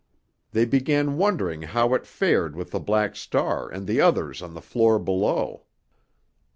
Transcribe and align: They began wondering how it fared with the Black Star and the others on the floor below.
They 0.51 0.65
began 0.65 1.15
wondering 1.17 1.61
how 1.61 1.93
it 1.93 2.07
fared 2.07 2.55
with 2.55 2.71
the 2.71 2.79
Black 2.79 3.15
Star 3.15 3.69
and 3.69 3.85
the 3.85 4.01
others 4.01 4.41
on 4.41 4.55
the 4.55 4.59
floor 4.61 4.97
below. 4.97 5.65